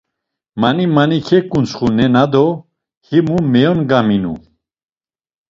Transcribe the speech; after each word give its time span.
Mani 0.61 0.85
mani 0.95 1.17
keǩuntsxu 1.27 1.87
nena 1.97 2.23
do 2.33 2.45
himu 3.07 3.37
meyongaminu. 3.51 4.33